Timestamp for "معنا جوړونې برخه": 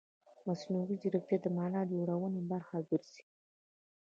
1.57-2.77